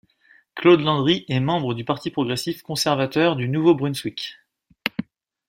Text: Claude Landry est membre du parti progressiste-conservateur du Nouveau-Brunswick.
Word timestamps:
Claude 0.55 0.81
Landry 0.81 1.25
est 1.29 1.39
membre 1.39 1.75
du 1.75 1.85
parti 1.85 2.09
progressiste-conservateur 2.09 3.35
du 3.35 3.47
Nouveau-Brunswick. 3.47 4.39